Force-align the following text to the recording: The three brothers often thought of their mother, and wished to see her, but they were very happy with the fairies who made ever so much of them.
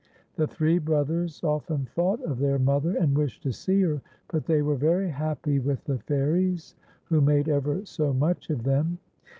The 0.35 0.47
three 0.47 0.79
brothers 0.79 1.43
often 1.43 1.85
thought 1.85 2.21
of 2.23 2.39
their 2.39 2.57
mother, 2.57 2.95
and 2.97 3.15
wished 3.15 3.43
to 3.43 3.51
see 3.51 3.81
her, 3.81 4.01
but 4.29 4.45
they 4.47 4.63
were 4.63 4.73
very 4.73 5.09
happy 5.11 5.59
with 5.59 5.83
the 5.83 5.99
fairies 5.99 6.73
who 7.03 7.21
made 7.21 7.47
ever 7.47 7.85
so 7.85 8.11
much 8.11 8.49
of 8.49 8.63
them. 8.63 8.97